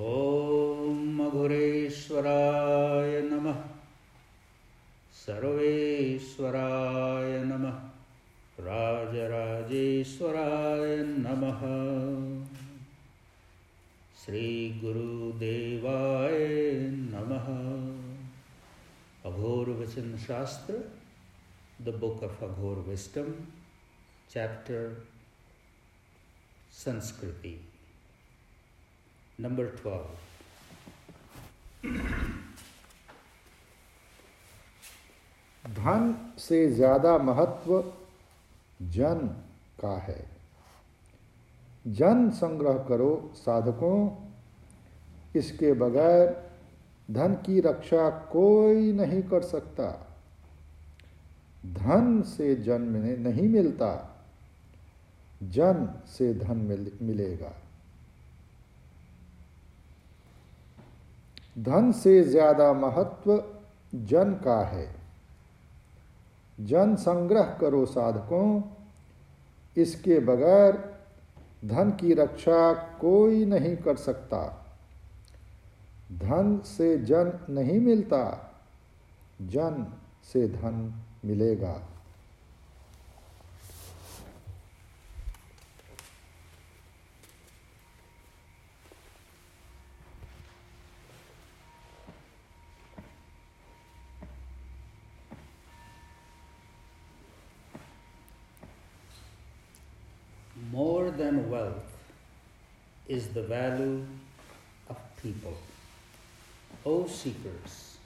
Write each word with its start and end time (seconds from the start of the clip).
ॐ 0.00 1.14
मघुरेश्वराय 1.14 3.22
नमः। 3.22 3.64
सर्वेश्वराय 5.12 7.44
नमः। 7.44 7.90
राजराजेश्वराय 8.60 11.02
नमः। 11.02 11.60
श्रीगुरुदेवाय 14.24 16.90
नमः। 16.90 17.46
Aghorvachanshastra 19.30 20.18
Shastra 20.18 20.84
the 21.84 21.94
book 21.94 22.22
of 22.22 22.44
Aghor 22.44 22.76
wisdom 22.76 23.34
chapter 24.30 25.06
संस्कृति। 26.72 27.69
Number 29.40 29.66
12. 29.76 30.00
धन 35.64 36.34
से 36.38 36.70
ज़्यादा 36.70 37.18
महत्व 37.18 37.92
जन 38.82 39.18
का 39.80 39.96
है। 39.98 40.30
जन 41.86 42.30
संग्रह 42.30 42.72
करो 42.72 43.30
साधकों। 43.34 44.10
इसके 45.36 45.72
बगैर 45.72 46.50
धन 47.10 47.34
की 47.34 47.60
रक्षा 47.60 48.10
कोई 48.10 48.92
नहीं 48.92 49.22
कर 49.22 49.42
सकता। 49.42 49.88
धन 51.66 52.22
से 52.22 52.54
जन्म 52.56 52.96
नहीं 53.28 53.48
मिलता। 53.48 53.90
जन 55.42 55.88
से 56.06 56.34
धन 56.34 56.56
मिल, 56.56 56.92
मिलेगा। 57.02 57.52
धन 61.58 61.92
से 61.92 62.22
ज़्यादा 62.22 62.72
महत्व 62.72 63.42
जन 63.94 64.32
का 64.34 64.60
है। 64.64 64.88
जन 66.58 66.94
संग्रह 66.96 67.44
करो 67.60 67.84
साधकों, 67.86 68.62
इसके 69.76 70.18
बगैर 70.20 70.78
धन 71.64 71.90
की 71.90 72.14
रक्षा 72.14 72.72
कोई 72.72 73.44
नहीं 73.44 73.76
कर 73.76 73.96
सकता। 73.96 74.42
धन 76.12 76.60
से 76.64 76.96
जन 76.98 77.32
नहीं 77.50 77.80
मिलता, 77.80 78.22
जन 79.42 79.86
से 80.32 80.48
धन 80.48 80.92
मिलेगा। 81.24 81.80
More 100.72 101.10
than 101.10 101.50
wealth 101.50 101.96
is 103.08 103.28
the 103.28 103.42
value 103.42 104.04
of 104.88 104.96
people. 105.20 105.56
O 106.86 107.06
seekers, 107.08 107.98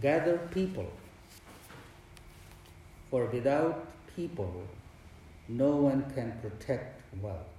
gather 0.00 0.38
people, 0.54 0.90
for 3.10 3.26
without 3.26 3.84
people, 4.14 4.64
no 5.48 5.74
one 5.76 6.04
can 6.14 6.38
protect 6.40 7.02
wealth. 7.20 7.56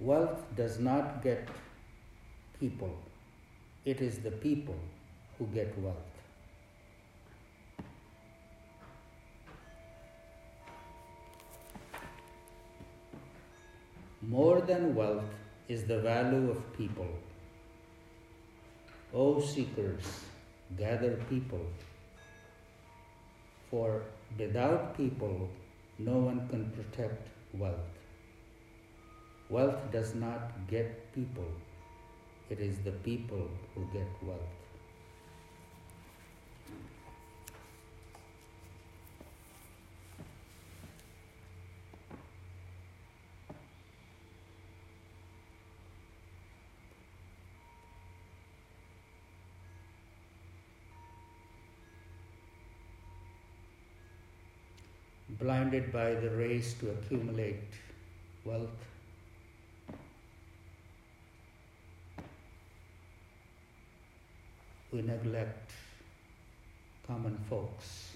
Wealth 0.00 0.42
does 0.56 0.78
not 0.78 1.22
get 1.22 1.46
people, 2.58 2.96
it 3.84 4.00
is 4.00 4.18
the 4.20 4.30
people 4.30 4.78
who 5.38 5.46
get 5.48 5.78
wealth. 5.78 6.13
More 14.28 14.62
than 14.62 14.94
wealth 14.94 15.24
is 15.68 15.84
the 15.84 15.98
value 16.00 16.50
of 16.50 16.60
people. 16.78 17.08
O 19.12 19.38
seekers, 19.38 20.02
gather 20.78 21.16
people, 21.28 21.66
for 23.70 24.02
without 24.38 24.96
people, 24.96 25.50
no 25.98 26.16
one 26.16 26.48
can 26.48 26.70
protect 26.70 27.28
wealth. 27.52 27.98
Wealth 29.50 29.92
does 29.92 30.14
not 30.14 30.52
get 30.68 31.12
people, 31.14 31.50
it 32.48 32.60
is 32.60 32.78
the 32.78 32.92
people 32.92 33.50
who 33.74 33.86
get 33.92 34.08
wealth. 34.22 34.73
Blinded 55.38 55.92
by 55.92 56.14
the 56.14 56.30
race 56.30 56.74
to 56.74 56.90
accumulate 56.90 57.62
wealth. 58.44 58.68
We 64.92 65.02
neglect 65.02 65.72
common 67.06 67.36
folks. 67.50 68.10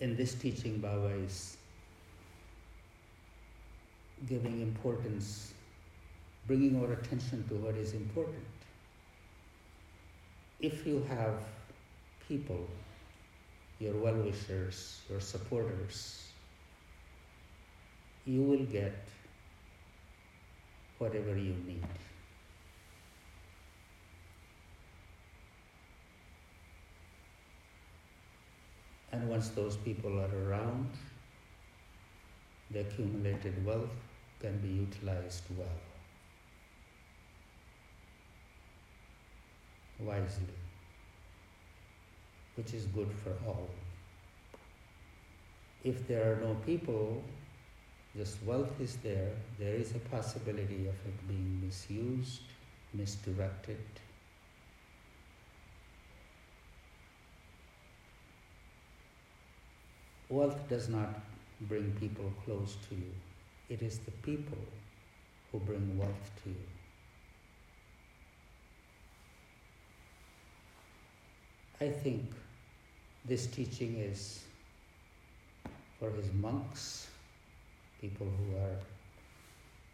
In 0.00 0.16
this 0.16 0.34
teaching, 0.34 0.78
Baba 0.78 1.08
is 1.26 1.58
giving 4.28 4.62
importance, 4.62 5.52
bringing 6.46 6.82
our 6.82 6.92
attention 6.92 7.46
to 7.48 7.54
what 7.56 7.74
is 7.74 7.92
important. 7.92 8.44
If 10.58 10.86
you 10.86 11.04
have 11.08 11.34
people 12.26 12.66
your 13.80 13.94
well 13.94 14.14
wishers, 14.14 15.00
your 15.08 15.20
supporters, 15.20 16.22
you 18.26 18.42
will 18.42 18.66
get 18.66 18.94
whatever 20.98 21.30
you 21.30 21.54
need. 21.66 21.82
And 29.12 29.28
once 29.28 29.48
those 29.48 29.76
people 29.78 30.20
are 30.20 30.48
around, 30.48 30.90
the 32.70 32.80
accumulated 32.80 33.64
wealth 33.64 33.96
can 34.40 34.58
be 34.58 34.68
utilized 34.68 35.42
well, 35.56 35.80
wisely 39.98 40.54
which 42.56 42.74
is 42.74 42.84
good 42.86 43.10
for 43.24 43.32
all. 43.46 43.68
If 45.84 46.06
there 46.06 46.32
are 46.32 46.36
no 46.36 46.54
people, 46.66 47.22
just 48.16 48.42
wealth 48.44 48.80
is 48.80 48.96
there, 48.96 49.32
there 49.58 49.74
is 49.74 49.94
a 49.94 49.98
possibility 50.10 50.86
of 50.88 50.94
it 51.06 51.28
being 51.28 51.62
misused, 51.64 52.42
misdirected. 52.92 53.78
Wealth 60.28 60.68
does 60.68 60.88
not 60.88 61.20
bring 61.62 61.92
people 61.98 62.32
close 62.44 62.76
to 62.88 62.94
you. 62.94 63.12
It 63.68 63.82
is 63.82 63.98
the 63.98 64.12
people 64.22 64.58
who 65.50 65.58
bring 65.60 65.98
wealth 65.98 66.30
to 66.44 66.50
you. 66.50 66.79
I 71.82 71.88
think 71.88 72.30
this 73.24 73.46
teaching 73.46 73.96
is 73.96 74.44
for 75.98 76.10
his 76.10 76.30
monks, 76.34 77.08
people 78.02 78.26
who 78.26 78.56
are 78.58 78.76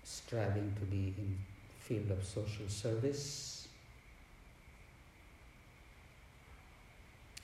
striving 0.02 0.74
to 0.80 0.86
be 0.86 1.14
in 1.16 1.38
field 1.78 2.10
of 2.10 2.24
social 2.24 2.68
service. 2.68 3.68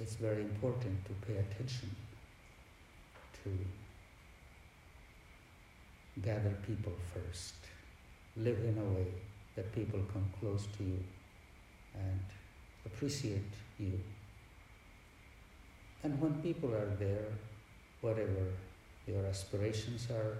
It's 0.00 0.16
very 0.16 0.42
important 0.42 1.04
to 1.04 1.12
pay 1.24 1.38
attention 1.38 1.94
to 3.44 3.50
gather 6.20 6.56
people 6.66 6.94
first. 7.14 7.54
Live 8.36 8.58
in 8.58 8.76
a 8.76 8.98
way 8.98 9.06
that 9.54 9.72
people 9.72 10.00
come 10.12 10.28
close 10.40 10.66
to 10.78 10.82
you 10.82 10.98
and 11.94 12.20
appreciate 12.86 13.52
you. 13.78 14.00
And 16.04 16.20
when 16.20 16.34
people 16.42 16.74
are 16.74 16.90
there, 16.98 17.28
whatever 18.00 18.52
your 19.06 19.24
aspirations 19.26 20.08
are, 20.10 20.38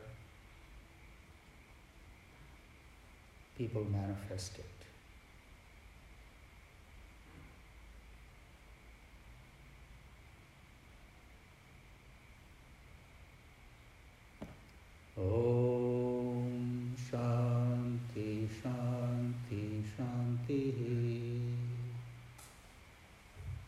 people 3.57 3.85
manifest 3.85 4.59
it. 4.59 4.65
Oh. 15.17 15.52